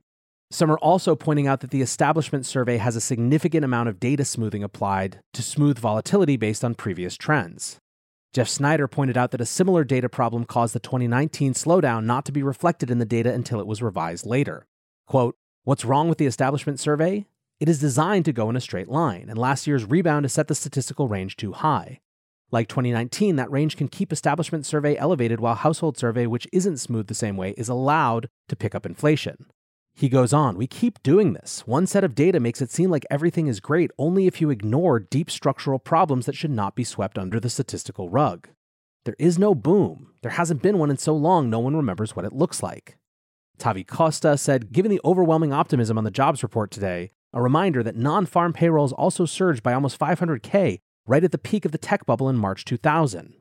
Some 0.51 0.71
are 0.71 0.77
also 0.77 1.15
pointing 1.15 1.47
out 1.47 1.61
that 1.61 1.71
the 1.71 1.81
establishment 1.81 2.45
survey 2.45 2.77
has 2.77 2.95
a 2.95 3.01
significant 3.01 3.65
amount 3.65 3.89
of 3.89 3.99
data 3.99 4.23
smoothing 4.23 4.63
applied 4.63 5.19
to 5.33 5.41
smooth 5.41 5.79
volatility 5.79 6.37
based 6.37 6.63
on 6.63 6.75
previous 6.75 7.17
trends. 7.17 7.79
Jeff 8.31 8.47
Snider 8.49 8.87
pointed 8.87 9.17
out 9.17 9.31
that 9.31 9.41
a 9.41 9.45
similar 9.45 9.83
data 9.83 10.09
problem 10.09 10.45
caused 10.45 10.75
the 10.75 10.79
2019 10.79 11.53
slowdown 11.53 12.03
not 12.03 12.25
to 12.25 12.31
be 12.31 12.43
reflected 12.43 12.91
in 12.91 12.99
the 12.99 13.05
data 13.05 13.33
until 13.33 13.59
it 13.59 13.67
was 13.67 13.81
revised 13.81 14.25
later. 14.25 14.65
Quote, 15.07 15.35
What's 15.63 15.85
wrong 15.85 16.09
with 16.09 16.17
the 16.19 16.25
establishment 16.25 16.79
survey? 16.79 17.25
It 17.59 17.69
is 17.69 17.79
designed 17.79 18.25
to 18.25 18.33
go 18.33 18.49
in 18.49 18.55
a 18.55 18.61
straight 18.61 18.89
line, 18.89 19.27
and 19.29 19.37
last 19.37 19.65
year's 19.65 19.85
rebound 19.85 20.25
has 20.25 20.33
set 20.33 20.47
the 20.47 20.53
statistical 20.53 21.07
range 21.07 21.37
too 21.37 21.53
high. 21.53 22.01
Like 22.51 22.67
2019, 22.67 23.37
that 23.37 23.49
range 23.49 23.77
can 23.77 23.87
keep 23.87 24.11
establishment 24.11 24.65
survey 24.65 24.95
elevated 24.97 25.39
while 25.39 25.55
household 25.55 25.97
survey, 25.97 26.27
which 26.27 26.47
isn't 26.53 26.77
smooth 26.77 27.07
the 27.07 27.15
same 27.15 27.37
way, 27.37 27.55
is 27.57 27.69
allowed 27.69 28.29
to 28.49 28.55
pick 28.55 28.75
up 28.75 28.85
inflation. 28.85 29.45
He 29.97 30.09
goes 30.09 30.33
on, 30.33 30.57
we 30.57 30.67
keep 30.67 31.01
doing 31.03 31.31
this. 31.31 31.65
One 31.65 31.87
set 31.87 32.03
of 32.03 32.15
data 32.15 32.41
makes 32.41 32.61
it 32.61 32.69
seem 32.69 32.91
like 32.91 33.05
everything 33.09 33.47
is 33.47 33.61
great 33.61 33.91
only 33.97 34.27
if 34.27 34.41
you 34.41 34.49
ignore 34.49 34.99
deep 34.99 35.31
structural 35.31 35.79
problems 35.79 36.25
that 36.25 36.35
should 36.35 36.51
not 36.51 36.75
be 36.75 36.83
swept 36.83 37.17
under 37.17 37.39
the 37.39 37.49
statistical 37.49 38.09
rug. 38.09 38.49
There 39.05 39.15
is 39.17 39.39
no 39.39 39.55
boom. 39.55 40.11
There 40.21 40.31
hasn't 40.31 40.61
been 40.61 40.79
one 40.79 40.91
in 40.91 40.97
so 40.97 41.15
long, 41.15 41.49
no 41.49 41.59
one 41.59 41.77
remembers 41.77 42.13
what 42.13 42.25
it 42.25 42.33
looks 42.33 42.61
like. 42.61 42.97
Tavi 43.57 43.85
Costa 43.85 44.37
said, 44.37 44.73
given 44.73 44.91
the 44.91 44.99
overwhelming 45.05 45.53
optimism 45.53 45.97
on 45.97 46.03
the 46.03 46.11
jobs 46.11 46.43
report 46.43 46.71
today, 46.71 47.11
a 47.31 47.41
reminder 47.41 47.81
that 47.81 47.95
non 47.95 48.25
farm 48.25 48.51
payrolls 48.51 48.91
also 48.91 49.25
surged 49.25 49.63
by 49.63 49.73
almost 49.73 49.97
500K 49.97 50.79
right 51.07 51.23
at 51.23 51.31
the 51.31 51.37
peak 51.37 51.63
of 51.63 51.71
the 51.71 51.77
tech 51.77 52.05
bubble 52.05 52.27
in 52.27 52.35
March 52.35 52.65
2000. 52.65 53.33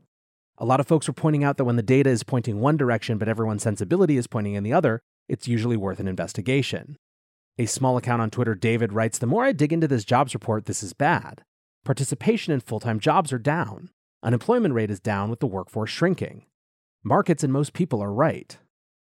A 0.59 0.65
lot 0.65 0.79
of 0.79 0.87
folks 0.87 1.09
were 1.09 1.15
pointing 1.15 1.43
out 1.43 1.57
that 1.57 1.65
when 1.65 1.75
the 1.75 1.83
data 1.83 2.11
is 2.11 2.23
pointing 2.23 2.61
one 2.61 2.77
direction 2.77 3.19
but 3.19 3.29
everyone's 3.29 3.65
sensibility 3.65 4.17
is 4.17 4.29
pointing 4.29 4.55
in 4.55 4.63
the 4.63 4.73
other, 4.73 5.01
it's 5.29 5.49
usually 5.49 5.77
worth 5.77 6.01
an 6.01 6.09
investigation. 6.09 6.97
A 7.59 7.67
small 7.67 7.97
account 7.97 8.21
on 8.21 8.31
Twitter, 8.31 8.55
David, 8.55 8.93
writes 8.93 9.19
The 9.19 9.27
more 9.27 9.45
I 9.45 9.53
dig 9.53 9.73
into 9.73 9.89
this 9.89 10.05
jobs 10.05 10.35
report, 10.35 10.67
this 10.67 10.83
is 10.83 10.93
bad. 10.93 11.43
Participation 11.85 12.53
in 12.53 12.61
full 12.61 12.81
time 12.81 12.99
jobs 12.99 13.33
are 13.33 13.39
down. 13.39 13.91
Unemployment 14.23 14.75
rate 14.75 14.91
is 14.91 15.01
down 15.01 15.31
with 15.31 15.41
the 15.41 15.47
workforce 15.47 15.91
shrinking. 15.91 16.47
Markets 17.03 17.45
and 17.45 17.53
most 17.53 17.75
people 17.75 18.03
are 18.03 18.13
right. 18.13 18.59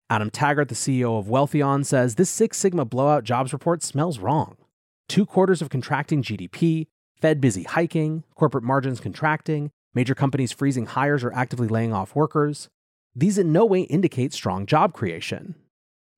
Adam 0.08 0.30
Taggart, 0.30 0.68
the 0.68 0.74
CEO 0.74 1.18
of 1.18 1.26
Wealthion, 1.26 1.84
says 1.84 2.14
this 2.14 2.30
Six 2.30 2.56
Sigma 2.56 2.84
blowout 2.84 3.24
jobs 3.24 3.52
report 3.52 3.82
smells 3.82 4.18
wrong. 4.18 4.56
Two 5.08 5.26
quarters 5.26 5.60
of 5.60 5.70
contracting 5.70 6.22
GDP, 6.22 6.86
Fed 7.20 7.40
busy 7.40 7.64
hiking, 7.64 8.24
corporate 8.34 8.64
margins 8.64 9.00
contracting, 9.00 9.70
major 9.94 10.14
companies 10.14 10.52
freezing 10.52 10.86
hires 10.86 11.22
or 11.22 11.32
actively 11.32 11.68
laying 11.68 11.92
off 11.92 12.14
workers. 12.14 12.68
These 13.14 13.38
in 13.38 13.52
no 13.52 13.66
way 13.66 13.82
indicate 13.82 14.32
strong 14.32 14.66
job 14.66 14.92
creation. 14.92 15.56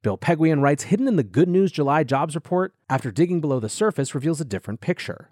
Bill 0.03 0.19
Pegwian 0.19 0.61
writes 0.61 0.85
Hidden 0.85 1.07
in 1.07 1.15
the 1.15 1.23
Good 1.23 1.49
News 1.49 1.71
July 1.71 2.03
jobs 2.03 2.35
report, 2.35 2.75
after 2.91 3.13
digging 3.13 3.41
below 3.41 3.61
the 3.61 3.69
surface, 3.69 4.17
reveals 4.17 4.41
a 4.41 4.45
different 4.45 4.81
picture. 4.81 5.31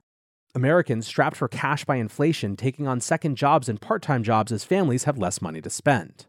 Americans 0.55 1.09
strapped 1.09 1.37
for 1.37 1.49
cash 1.49 1.85
by 1.85 1.97
inflation 1.97 2.57
taking 2.57 2.87
on 2.87 3.01
second 3.01 3.37
jobs 3.37 3.69
and 3.69 3.81
part 3.81 4.01
time 4.01 4.23
jobs 4.23 4.53
as 4.53 4.63
families 4.63 5.05
have 5.05 5.19
less 5.19 5.43
money 5.43 5.61
to 5.61 5.71
spend. 5.71 6.27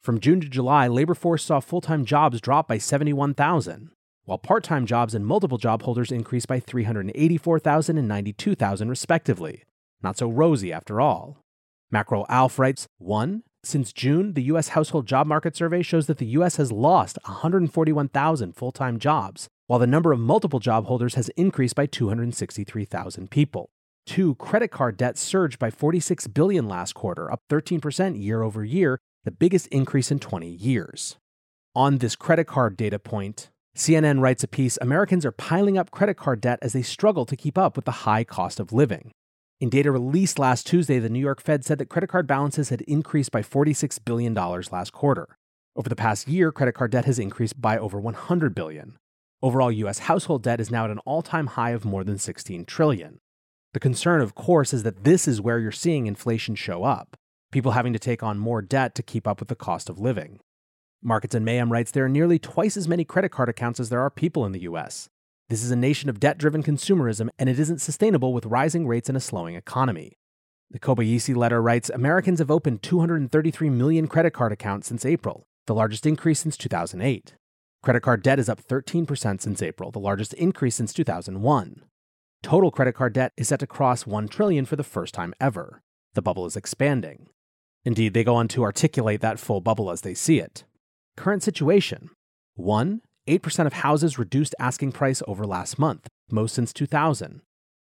From 0.00 0.20
June 0.20 0.40
to 0.40 0.48
July, 0.48 0.86
labor 0.86 1.14
force 1.14 1.42
saw 1.42 1.58
full 1.58 1.80
time 1.80 2.04
jobs 2.04 2.40
drop 2.40 2.68
by 2.68 2.78
71,000, 2.78 3.90
while 4.24 4.38
part 4.38 4.62
time 4.62 4.86
jobs 4.86 5.12
and 5.12 5.26
multiple 5.26 5.58
job 5.58 5.82
holders 5.82 6.12
increased 6.12 6.46
by 6.46 6.60
384,000 6.60 7.98
and 7.98 8.06
92,000, 8.06 8.88
respectively. 8.88 9.64
Not 10.00 10.16
so 10.16 10.28
rosy 10.28 10.72
after 10.72 11.00
all. 11.00 11.38
Macro 11.90 12.24
Alf 12.28 12.56
writes 12.56 12.86
1. 12.98 13.42
Since 13.62 13.92
June, 13.92 14.32
the 14.32 14.42
U.S. 14.44 14.68
Household 14.68 15.06
Job 15.06 15.26
Market 15.26 15.54
Survey 15.54 15.82
shows 15.82 16.06
that 16.06 16.16
the 16.16 16.26
U.S. 16.26 16.56
has 16.56 16.72
lost 16.72 17.18
141,000 17.26 18.56
full 18.56 18.72
time 18.72 18.98
jobs, 18.98 19.48
while 19.66 19.78
the 19.78 19.86
number 19.86 20.12
of 20.12 20.18
multiple 20.18 20.60
job 20.60 20.86
holders 20.86 21.14
has 21.14 21.28
increased 21.30 21.74
by 21.74 21.84
263,000 21.84 23.30
people. 23.30 23.68
Two, 24.06 24.34
credit 24.36 24.68
card 24.68 24.96
debt 24.96 25.18
surged 25.18 25.58
by 25.58 25.70
46 25.70 26.26
billion 26.28 26.68
last 26.68 26.94
quarter, 26.94 27.30
up 27.30 27.42
13% 27.50 28.20
year 28.20 28.42
over 28.42 28.64
year, 28.64 28.98
the 29.24 29.30
biggest 29.30 29.66
increase 29.66 30.10
in 30.10 30.18
20 30.18 30.48
years. 30.48 31.18
On 31.74 31.98
this 31.98 32.16
credit 32.16 32.46
card 32.46 32.78
data 32.78 32.98
point, 32.98 33.50
CNN 33.76 34.20
writes 34.20 34.42
a 34.42 34.48
piece 34.48 34.78
Americans 34.80 35.26
are 35.26 35.32
piling 35.32 35.76
up 35.76 35.90
credit 35.90 36.16
card 36.16 36.40
debt 36.40 36.58
as 36.62 36.72
they 36.72 36.82
struggle 36.82 37.26
to 37.26 37.36
keep 37.36 37.58
up 37.58 37.76
with 37.76 37.84
the 37.84 37.92
high 37.92 38.24
cost 38.24 38.58
of 38.58 38.72
living. 38.72 39.12
In 39.60 39.68
data 39.68 39.92
released 39.92 40.38
last 40.38 40.66
Tuesday, 40.66 40.98
the 40.98 41.10
New 41.10 41.20
York 41.20 41.42
Fed 41.42 41.66
said 41.66 41.76
that 41.78 41.90
credit 41.90 42.08
card 42.08 42.26
balances 42.26 42.70
had 42.70 42.80
increased 42.82 43.30
by 43.30 43.42
$46 43.42 43.98
billion 44.06 44.32
last 44.32 44.90
quarter. 44.92 45.36
Over 45.76 45.90
the 45.90 45.96
past 45.96 46.26
year, 46.26 46.50
credit 46.50 46.72
card 46.72 46.92
debt 46.92 47.04
has 47.04 47.18
increased 47.18 47.60
by 47.60 47.76
over 47.76 48.00
100 48.00 48.54
billion. 48.54 48.96
Overall 49.42 49.70
US 49.70 50.00
household 50.00 50.42
debt 50.42 50.60
is 50.60 50.70
now 50.70 50.86
at 50.86 50.90
an 50.90 51.00
all-time 51.00 51.48
high 51.48 51.72
of 51.72 51.84
more 51.84 52.04
than 52.04 52.16
16 52.16 52.64
trillion. 52.64 53.18
The 53.74 53.80
concern, 53.80 54.22
of 54.22 54.34
course, 54.34 54.72
is 54.72 54.82
that 54.82 55.04
this 55.04 55.28
is 55.28 55.42
where 55.42 55.58
you're 55.58 55.72
seeing 55.72 56.06
inflation 56.06 56.54
show 56.54 56.84
up. 56.84 57.18
People 57.52 57.72
having 57.72 57.92
to 57.92 57.98
take 57.98 58.22
on 58.22 58.38
more 58.38 58.62
debt 58.62 58.94
to 58.94 59.02
keep 59.02 59.28
up 59.28 59.40
with 59.40 59.50
the 59.50 59.54
cost 59.54 59.90
of 59.90 59.98
living. 59.98 60.40
Markets 61.02 61.34
and 61.34 61.44
Mayhem 61.44 61.70
writes 61.70 61.90
there 61.90 62.06
are 62.06 62.08
nearly 62.08 62.38
twice 62.38 62.78
as 62.78 62.88
many 62.88 63.04
credit 63.04 63.28
card 63.28 63.50
accounts 63.50 63.78
as 63.78 63.90
there 63.90 64.00
are 64.00 64.10
people 64.10 64.46
in 64.46 64.52
the 64.52 64.62
US. 64.62 65.10
This 65.50 65.64
is 65.64 65.72
a 65.72 65.76
nation 65.76 66.08
of 66.08 66.20
debt 66.20 66.38
driven 66.38 66.62
consumerism, 66.62 67.28
and 67.36 67.48
it 67.48 67.58
isn't 67.58 67.80
sustainable 67.80 68.32
with 68.32 68.46
rising 68.46 68.86
rates 68.86 69.08
and 69.08 69.18
a 69.18 69.20
slowing 69.20 69.56
economy. 69.56 70.12
The 70.70 70.78
Kobeissi 70.78 71.34
letter 71.34 71.60
writes 71.60 71.90
Americans 71.90 72.38
have 72.38 72.52
opened 72.52 72.84
233 72.84 73.68
million 73.68 74.06
credit 74.06 74.30
card 74.30 74.52
accounts 74.52 74.86
since 74.86 75.04
April, 75.04 75.42
the 75.66 75.74
largest 75.74 76.06
increase 76.06 76.38
since 76.38 76.56
2008. 76.56 77.34
Credit 77.82 78.00
card 78.00 78.22
debt 78.22 78.38
is 78.38 78.48
up 78.48 78.62
13% 78.62 79.40
since 79.40 79.60
April, 79.60 79.90
the 79.90 79.98
largest 79.98 80.34
increase 80.34 80.76
since 80.76 80.92
2001. 80.92 81.82
Total 82.44 82.70
credit 82.70 82.92
card 82.92 83.12
debt 83.12 83.32
is 83.36 83.48
set 83.48 83.58
to 83.58 83.66
cross 83.66 84.06
1 84.06 84.28
trillion 84.28 84.64
for 84.64 84.76
the 84.76 84.84
first 84.84 85.14
time 85.14 85.34
ever. 85.40 85.82
The 86.14 86.22
bubble 86.22 86.46
is 86.46 86.54
expanding. 86.54 87.26
Indeed, 87.84 88.14
they 88.14 88.22
go 88.22 88.36
on 88.36 88.46
to 88.48 88.62
articulate 88.62 89.20
that 89.22 89.40
full 89.40 89.60
bubble 89.60 89.90
as 89.90 90.02
they 90.02 90.14
see 90.14 90.38
it. 90.38 90.62
Current 91.16 91.42
situation 91.42 92.10
1. 92.54 93.00
8% 93.28 93.66
of 93.66 93.72
houses 93.74 94.18
reduced 94.18 94.54
asking 94.58 94.92
price 94.92 95.22
over 95.28 95.46
last 95.46 95.78
month, 95.78 96.08
most 96.30 96.54
since 96.54 96.72
2000. 96.72 97.42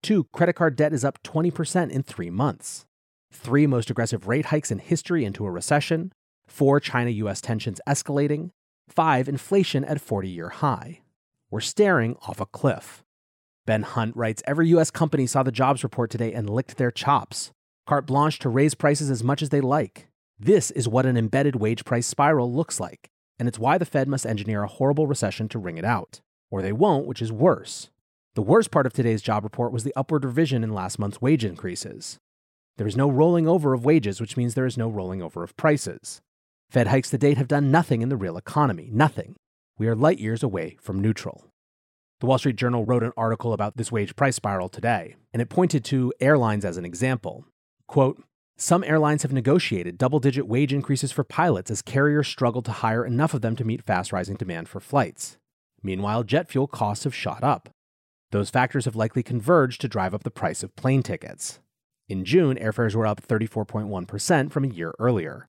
2. 0.03 0.25
Credit 0.33 0.53
card 0.53 0.77
debt 0.77 0.93
is 0.93 1.05
up 1.05 1.23
20% 1.23 1.91
in 1.91 2.03
three 2.03 2.31
months. 2.31 2.85
3. 3.33 3.67
Most 3.67 3.91
aggressive 3.91 4.29
rate 4.29 4.47
hikes 4.47 4.71
in 4.71 4.79
history 4.79 5.25
into 5.25 5.47
a 5.47 5.51
recession. 5.51 6.13
4. 6.47 6.79
China 6.79 7.11
US 7.11 7.41
tensions 7.41 7.81
escalating. 7.89 8.51
5. 8.89 9.29
Inflation 9.29 9.85
at 9.85 10.01
40 10.01 10.29
year 10.29 10.51
high. 10.51 11.01
We're 11.51 11.61
staring 11.61 12.17
off 12.29 12.41
a 12.41 12.47
cliff. 12.47 13.03
Ben 13.67 13.83
Hunt 13.83 14.15
writes 14.15 14.43
Every 14.47 14.69
US 14.69 14.91
company 14.91 15.27
saw 15.27 15.43
the 15.43 15.51
jobs 15.51 15.83
report 15.83 16.11
today 16.11 16.33
and 16.35 16.51
licked 16.51 16.77
their 16.77 16.91
chops. 16.91 17.51
Carte 17.87 18.07
blanche 18.07 18.39
to 18.41 18.51
raise 18.51 18.75
prices 18.75 19.11
as 19.11 19.25
much 19.25 19.41
as 19.41 19.49
they 19.49 19.63
like. 19.63 20.09
This 20.39 20.71
is 20.71 20.87
what 20.87 21.07
an 21.07 21.17
embedded 21.17 21.57
wage 21.57 21.85
price 21.85 22.07
spiral 22.07 22.53
looks 22.53 22.79
like 22.79 23.11
and 23.39 23.49
it's 23.49 23.59
why 23.59 23.79
the 23.79 23.85
Fed 23.85 24.09
must 24.09 24.27
engineer 24.27 24.63
a 24.63 24.69
horrible 24.69 25.07
recession 25.07 25.49
to 25.49 25.59
wring 25.59 25.79
it 25.79 25.85
out. 25.85 26.21
Or 26.51 26.63
they 26.63 26.73
won't, 26.73 27.07
which 27.07 27.23
is 27.23 27.33
worse. 27.33 27.91
The 28.35 28.43
worst 28.43 28.71
part 28.71 28.87
of 28.87 28.93
today's 28.93 29.23
job 29.23 29.45
report 29.45 29.73
was 29.73 29.85
the 29.85 29.95
upward 29.97 30.25
revision 30.25 30.65
in 30.65 30.73
last 30.73 30.99
month's 30.99 31.21
wage 31.21 31.45
increases. 31.45 32.19
There 32.77 32.87
is 32.87 32.97
no 32.97 33.09
rolling 33.09 33.47
over 33.47 33.73
of 33.73 33.85
wages, 33.85 34.21
which 34.21 34.37
means 34.37 34.55
there 34.55 34.67
is 34.67 34.77
no 34.77 34.89
rolling 34.89 35.23
over 35.23 35.43
of 35.43 35.57
prices. 35.57 36.21
Fed 36.71 36.89
hikes 36.89 37.11
to 37.11 37.19
date 37.19 37.39
have 37.39 37.49
done 37.49 37.71
nothing 37.71 38.03
in 38.03 38.09
the 38.09 38.17
real 38.17 38.37
economy, 38.37 38.89
nothing. 38.93 39.37
We 39.79 39.87
are 39.87 39.95
light 39.95 40.19
years 40.19 40.43
away 40.43 40.77
from 40.81 41.01
neutral. 41.01 41.47
The 42.21 42.27
Wall 42.27 42.39
Street 42.39 42.57
Journal 42.57 42.85
wrote 42.85 43.03
an 43.03 43.13
article 43.17 43.53
about 43.53 43.77
this 43.77 43.93
wage 43.93 44.17
price 44.17 44.37
spiral 44.37 44.69
today, 44.69 45.17
and 45.33 45.43
it 45.43 45.49
pointed 45.49 45.85
to 45.87 46.13
airlines 46.21 46.65
as 46.65 46.77
an 46.77 46.85
example. 46.85 47.45
Quote, 47.87 48.23
some 48.57 48.85
airlines 48.85 49.23
have 49.23 49.33
negotiated 49.33 49.99
double 49.99 50.21
digit 50.21 50.47
wage 50.47 50.73
increases 50.73 51.11
for 51.11 51.25
pilots 51.25 51.71
as 51.71 51.83
carriers 51.83 52.29
struggle 52.29 52.63
to 52.63 52.71
hire 52.71 53.05
enough 53.05 53.35
of 53.35 53.41
them 53.41 53.57
to 53.57 53.65
meet 53.65 53.83
fast 53.83 54.13
rising 54.13 54.37
demand 54.37 54.69
for 54.69 54.81
flights. 54.81 55.39
Meanwhile, 55.83 56.25
jet 56.25 56.49
fuel 56.49 56.67
costs 56.67 57.05
have 57.05 57.15
shot 57.15 57.43
up. 57.43 57.69
Those 58.31 58.51
factors 58.51 58.85
have 58.85 58.97
likely 58.97 59.23
converged 59.23 59.81
to 59.81 59.89
drive 59.89 60.15
up 60.15 60.23
the 60.23 60.31
price 60.31 60.63
of 60.63 60.75
plane 60.77 61.03
tickets. 61.03 61.61
In 62.09 62.25
June, 62.25 62.57
airfares 62.57 62.95
were 62.95 63.07
up 63.07 63.21
34.1% 63.27 64.51
from 64.51 64.65
a 64.65 64.69
year 64.69 64.95
earlier. 64.99 65.49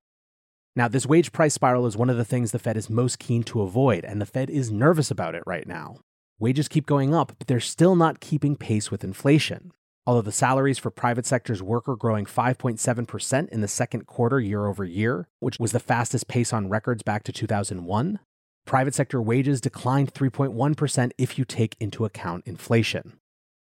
Now, 0.76 0.88
this 0.88 1.06
wage 1.06 1.32
price 1.32 1.54
spiral 1.54 1.86
is 1.86 1.96
one 1.96 2.10
of 2.10 2.18
the 2.18 2.26
things 2.26 2.52
the 2.52 2.60
Fed 2.60 2.76
is 2.76 2.90
most 2.90 3.18
keen 3.20 3.44
to 3.44 3.62
avoid, 3.62 4.04
and 4.04 4.20
the 4.20 4.26
Fed 4.26 4.50
is 4.50 4.72
nervous 4.72 5.10
about 5.10 5.36
it 5.36 5.44
right 5.46 5.68
now. 5.68 5.98
Wages 6.38 6.68
keep 6.68 6.86
going 6.86 7.14
up, 7.14 7.34
but 7.38 7.48
they're 7.48 7.62
still 7.62 7.96
not 7.96 8.20
keeping 8.20 8.58
pace 8.58 8.92
with 8.92 9.04
inflation. 9.04 9.72
Although 10.08 10.22
the 10.22 10.32
salaries 10.32 10.78
for 10.78 10.92
private 10.92 11.26
sector's 11.26 11.64
worker 11.64 11.96
growing 11.96 12.26
5.7% 12.26 13.50
in 13.50 13.62
the 13.62 13.68
second 13.68 14.06
quarter 14.06 14.40
year 14.40 14.68
over 14.68 14.84
year, 14.84 15.28
which 15.40 15.60
was 15.60 15.72
the 15.72 15.80
fastest 15.80 16.28
pace 16.28 16.54
on 16.54 16.70
records 16.70 17.02
back 17.02 17.24
to 17.24 17.32
2001, 17.32 18.20
private 18.66 18.94
sector 18.94 19.20
wages 19.20 19.60
declined 19.60 20.14
3.1% 20.14 21.12
if 21.18 21.40
you 21.40 21.46
take 21.46 21.76
into 21.80 22.06
account 22.06 22.46
inflation. 22.46 23.14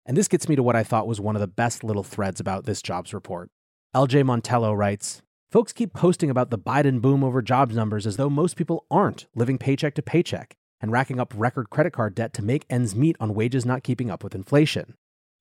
And 0.04 0.14
this 0.14 0.28
gets 0.28 0.46
me 0.46 0.56
to 0.56 0.62
what 0.62 0.76
I 0.76 0.84
thought 0.84 1.08
was 1.08 1.22
one 1.22 1.36
of 1.36 1.40
the 1.40 1.46
best 1.46 1.82
little 1.82 2.04
threads 2.04 2.38
about 2.38 2.66
this 2.66 2.82
jobs 2.82 3.14
report. 3.14 3.48
LJ 3.94 4.22
Montello 4.24 4.76
writes 4.76 5.22
Folks 5.50 5.72
keep 5.72 5.94
posting 5.94 6.28
about 6.28 6.50
the 6.50 6.58
Biden 6.58 7.00
boom 7.00 7.24
over 7.24 7.40
jobs 7.40 7.74
numbers 7.74 8.06
as 8.06 8.18
though 8.18 8.28
most 8.28 8.56
people 8.56 8.84
aren't 8.90 9.26
living 9.34 9.56
paycheck 9.56 9.94
to 9.94 10.02
paycheck 10.02 10.54
and 10.82 10.92
racking 10.92 11.18
up 11.18 11.32
record 11.34 11.70
credit 11.70 11.94
card 11.94 12.14
debt 12.14 12.34
to 12.34 12.42
make 12.42 12.66
ends 12.68 12.94
meet 12.94 13.16
on 13.20 13.32
wages 13.32 13.64
not 13.64 13.82
keeping 13.82 14.10
up 14.10 14.22
with 14.22 14.34
inflation. 14.34 14.94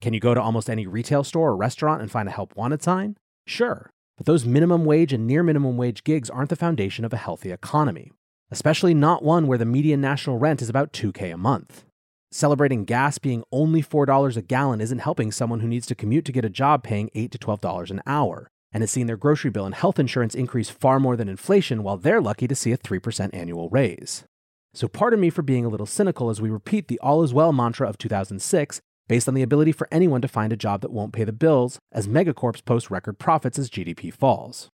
Can 0.05 0.13
you 0.13 0.19
go 0.19 0.35
to 0.35 0.41
almost 0.41 0.69
any 0.69 0.85
retail 0.85 1.23
store 1.23 1.49
or 1.49 1.55
restaurant 1.55 1.99
and 1.99 2.11
find 2.11 2.29
a 2.29 2.31
help 2.31 2.55
wanted 2.55 2.83
sign? 2.83 3.17
Sure, 3.47 3.89
but 4.17 4.27
those 4.27 4.45
minimum 4.45 4.85
wage 4.85 5.11
and 5.11 5.25
near 5.25 5.41
minimum 5.41 5.77
wage 5.77 6.03
gigs 6.03 6.29
aren't 6.29 6.51
the 6.51 6.55
foundation 6.55 7.05
of 7.05 7.11
a 7.11 7.17
healthy 7.17 7.51
economy, 7.51 8.11
especially 8.51 8.93
not 8.93 9.23
one 9.23 9.47
where 9.47 9.57
the 9.57 9.65
median 9.65 10.01
national 10.01 10.37
rent 10.37 10.61
is 10.61 10.69
about 10.69 10.93
2K 10.93 11.33
a 11.33 11.37
month. 11.37 11.85
Celebrating 12.31 12.85
gas 12.85 13.17
being 13.17 13.43
only 13.51 13.81
$4 13.81 14.37
a 14.37 14.43
gallon 14.43 14.79
isn't 14.79 14.99
helping 14.99 15.31
someone 15.31 15.61
who 15.61 15.67
needs 15.67 15.87
to 15.87 15.95
commute 15.95 16.25
to 16.25 16.31
get 16.31 16.45
a 16.45 16.49
job 16.49 16.83
paying 16.83 17.09
8 17.15 17.31
to 17.31 17.39
$12 17.39 17.89
an 17.89 18.03
hour 18.05 18.47
and 18.71 18.83
has 18.83 18.91
seen 18.91 19.07
their 19.07 19.17
grocery 19.17 19.49
bill 19.49 19.65
and 19.65 19.73
health 19.73 19.97
insurance 19.97 20.35
increase 20.35 20.69
far 20.69 20.99
more 20.99 21.15
than 21.15 21.29
inflation 21.29 21.81
while 21.81 21.97
they're 21.97 22.21
lucky 22.21 22.47
to 22.47 22.53
see 22.53 22.71
a 22.71 22.77
3% 22.77 23.31
annual 23.33 23.69
raise. 23.69 24.23
So, 24.71 24.87
pardon 24.87 25.19
me 25.19 25.31
for 25.31 25.41
being 25.41 25.65
a 25.65 25.69
little 25.69 25.87
cynical 25.87 26.29
as 26.29 26.39
we 26.39 26.51
repeat 26.51 26.89
the 26.89 26.99
all 26.99 27.23
is 27.23 27.33
well 27.33 27.51
mantra 27.51 27.89
of 27.89 27.97
2006 27.97 28.81
based 29.07 29.27
on 29.27 29.33
the 29.33 29.43
ability 29.43 29.71
for 29.71 29.87
anyone 29.91 30.21
to 30.21 30.27
find 30.27 30.51
a 30.51 30.57
job 30.57 30.81
that 30.81 30.91
won't 30.91 31.13
pay 31.13 31.23
the 31.23 31.33
bills 31.33 31.79
as 31.91 32.07
megacorps 32.07 32.63
post 32.63 32.89
record 32.89 33.19
profits 33.19 33.59
as 33.59 33.69
GDP 33.69 34.13
falls. 34.13 34.69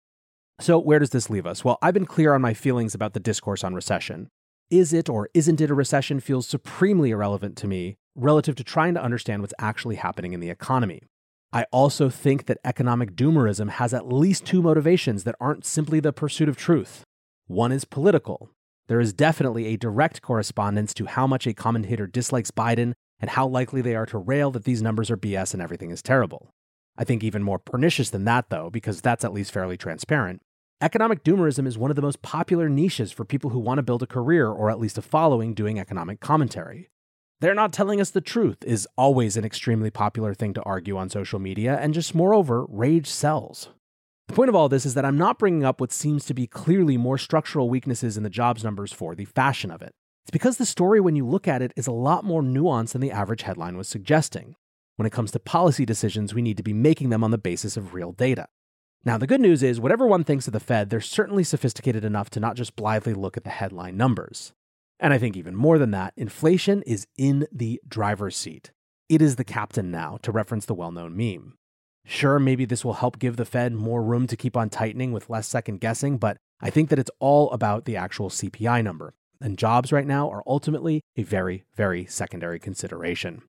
So, 0.60 0.78
where 0.78 0.98
does 0.98 1.10
this 1.10 1.30
leave 1.30 1.46
us? 1.46 1.64
Well, 1.64 1.78
I've 1.82 1.94
been 1.94 2.06
clear 2.06 2.34
on 2.34 2.42
my 2.42 2.54
feelings 2.54 2.94
about 2.94 3.14
the 3.14 3.20
discourse 3.20 3.64
on 3.64 3.74
recession. 3.74 4.28
Is 4.70 4.92
it 4.92 5.08
or 5.08 5.28
isn't 5.34 5.60
it 5.60 5.70
a 5.70 5.74
recession 5.74 6.20
feels 6.20 6.46
supremely 6.46 7.10
irrelevant 7.10 7.56
to 7.58 7.66
me 7.66 7.96
relative 8.14 8.54
to 8.56 8.64
trying 8.64 8.94
to 8.94 9.02
understand 9.02 9.40
what's 9.42 9.54
actually 9.58 9.96
happening 9.96 10.32
in 10.32 10.40
the 10.40 10.50
economy. 10.50 11.02
I 11.52 11.64
also 11.70 12.08
think 12.08 12.46
that 12.46 12.58
economic 12.64 13.14
doomerism 13.14 13.70
has 13.70 13.92
at 13.92 14.10
least 14.10 14.46
two 14.46 14.62
motivations 14.62 15.24
that 15.24 15.34
aren't 15.40 15.66
simply 15.66 16.00
the 16.00 16.12
pursuit 16.12 16.48
of 16.48 16.56
truth. 16.56 17.02
One 17.46 17.72
is 17.72 17.84
political. 17.84 18.50
There 18.88 19.00
is 19.00 19.12
definitely 19.12 19.66
a 19.66 19.76
direct 19.76 20.22
correspondence 20.22 20.94
to 20.94 21.06
how 21.06 21.26
much 21.26 21.46
a 21.46 21.54
commentator 21.54 22.06
dislikes 22.06 22.50
Biden 22.50 22.94
and 23.22 23.30
how 23.30 23.46
likely 23.46 23.80
they 23.80 23.94
are 23.94 24.04
to 24.06 24.18
rail 24.18 24.50
that 24.50 24.64
these 24.64 24.82
numbers 24.82 25.10
are 25.10 25.16
BS 25.16 25.54
and 25.54 25.62
everything 25.62 25.92
is 25.92 26.02
terrible. 26.02 26.50
I 26.98 27.04
think 27.04 27.24
even 27.24 27.42
more 27.42 27.58
pernicious 27.58 28.10
than 28.10 28.24
that, 28.24 28.50
though, 28.50 28.68
because 28.68 29.00
that's 29.00 29.24
at 29.24 29.32
least 29.32 29.52
fairly 29.52 29.78
transparent. 29.78 30.42
Economic 30.82 31.22
doomerism 31.22 31.66
is 31.66 31.78
one 31.78 31.90
of 31.90 31.96
the 31.96 32.02
most 32.02 32.20
popular 32.20 32.68
niches 32.68 33.12
for 33.12 33.24
people 33.24 33.50
who 33.50 33.60
want 33.60 33.78
to 33.78 33.82
build 33.82 34.02
a 34.02 34.06
career 34.06 34.48
or 34.48 34.68
at 34.68 34.80
least 34.80 34.98
a 34.98 35.02
following 35.02 35.54
doing 35.54 35.78
economic 35.78 36.18
commentary. 36.20 36.90
They're 37.40 37.54
not 37.54 37.72
telling 37.72 38.00
us 38.00 38.10
the 38.10 38.20
truth 38.20 38.58
is 38.64 38.88
always 38.96 39.36
an 39.36 39.44
extremely 39.44 39.90
popular 39.90 40.34
thing 40.34 40.52
to 40.54 40.62
argue 40.62 40.96
on 40.96 41.08
social 41.08 41.38
media, 41.38 41.78
and 41.80 41.94
just 41.94 42.14
moreover, 42.14 42.66
rage 42.68 43.08
sells. 43.08 43.68
The 44.28 44.34
point 44.34 44.48
of 44.48 44.54
all 44.54 44.68
this 44.68 44.84
is 44.84 44.94
that 44.94 45.04
I'm 45.04 45.18
not 45.18 45.38
bringing 45.38 45.64
up 45.64 45.80
what 45.80 45.92
seems 45.92 46.24
to 46.26 46.34
be 46.34 46.46
clearly 46.46 46.96
more 46.96 47.18
structural 47.18 47.68
weaknesses 47.68 48.16
in 48.16 48.22
the 48.22 48.30
jobs 48.30 48.64
numbers 48.64 48.92
for 48.92 49.14
the 49.14 49.24
fashion 49.24 49.70
of 49.70 49.82
it. 49.82 49.92
It's 50.24 50.30
because 50.30 50.56
the 50.56 50.66
story, 50.66 51.00
when 51.00 51.16
you 51.16 51.26
look 51.26 51.48
at 51.48 51.62
it, 51.62 51.72
is 51.76 51.86
a 51.86 51.92
lot 51.92 52.24
more 52.24 52.42
nuanced 52.42 52.92
than 52.92 53.00
the 53.00 53.10
average 53.10 53.42
headline 53.42 53.76
was 53.76 53.88
suggesting. 53.88 54.54
When 54.96 55.06
it 55.06 55.12
comes 55.12 55.32
to 55.32 55.40
policy 55.40 55.84
decisions, 55.84 56.32
we 56.32 56.42
need 56.42 56.56
to 56.58 56.62
be 56.62 56.72
making 56.72 57.10
them 57.10 57.24
on 57.24 57.32
the 57.32 57.38
basis 57.38 57.76
of 57.76 57.94
real 57.94 58.12
data. 58.12 58.46
Now, 59.04 59.18
the 59.18 59.26
good 59.26 59.40
news 59.40 59.64
is, 59.64 59.80
whatever 59.80 60.06
one 60.06 60.22
thinks 60.22 60.46
of 60.46 60.52
the 60.52 60.60
Fed, 60.60 60.90
they're 60.90 61.00
certainly 61.00 61.42
sophisticated 61.42 62.04
enough 62.04 62.30
to 62.30 62.40
not 62.40 62.54
just 62.54 62.76
blithely 62.76 63.14
look 63.14 63.36
at 63.36 63.42
the 63.42 63.50
headline 63.50 63.96
numbers. 63.96 64.52
And 65.00 65.12
I 65.12 65.18
think 65.18 65.36
even 65.36 65.56
more 65.56 65.78
than 65.78 65.90
that, 65.90 66.14
inflation 66.16 66.82
is 66.82 67.08
in 67.16 67.48
the 67.50 67.80
driver's 67.88 68.36
seat. 68.36 68.70
It 69.08 69.20
is 69.20 69.34
the 69.34 69.44
captain 69.44 69.90
now, 69.90 70.18
to 70.22 70.30
reference 70.30 70.66
the 70.66 70.74
well 70.74 70.92
known 70.92 71.16
meme. 71.16 71.54
Sure, 72.04 72.38
maybe 72.38 72.64
this 72.64 72.84
will 72.84 72.94
help 72.94 73.18
give 73.18 73.36
the 73.36 73.44
Fed 73.44 73.72
more 73.72 74.02
room 74.02 74.28
to 74.28 74.36
keep 74.36 74.56
on 74.56 74.70
tightening 74.70 75.10
with 75.10 75.28
less 75.28 75.48
second 75.48 75.80
guessing, 75.80 76.18
but 76.18 76.36
I 76.60 76.70
think 76.70 76.88
that 76.90 76.98
it's 76.98 77.10
all 77.18 77.50
about 77.50 77.84
the 77.84 77.96
actual 77.96 78.28
CPI 78.30 78.84
number. 78.84 79.14
And 79.42 79.58
jobs 79.58 79.90
right 79.90 80.06
now 80.06 80.30
are 80.30 80.44
ultimately 80.46 81.02
a 81.16 81.24
very, 81.24 81.64
very 81.74 82.06
secondary 82.06 82.60
consideration. 82.60 83.42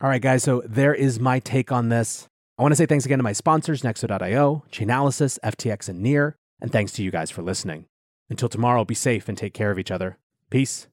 All 0.00 0.08
right, 0.08 0.22
guys, 0.22 0.44
so 0.44 0.62
there 0.64 0.94
is 0.94 1.18
my 1.18 1.40
take 1.40 1.72
on 1.72 1.88
this. 1.88 2.28
I 2.56 2.62
want 2.62 2.72
to 2.72 2.76
say 2.76 2.86
thanks 2.86 3.04
again 3.04 3.18
to 3.18 3.24
my 3.24 3.32
sponsors, 3.32 3.82
Nexo.io, 3.82 4.64
Chainalysis, 4.70 5.38
FTX, 5.42 5.88
and 5.88 6.00
Near, 6.00 6.36
and 6.60 6.70
thanks 6.70 6.92
to 6.92 7.02
you 7.02 7.10
guys 7.10 7.30
for 7.30 7.42
listening. 7.42 7.86
Until 8.30 8.48
tomorrow, 8.48 8.84
be 8.84 8.94
safe 8.94 9.28
and 9.28 9.36
take 9.36 9.52
care 9.52 9.72
of 9.72 9.78
each 9.78 9.90
other. 9.90 10.16
Peace. 10.48 10.86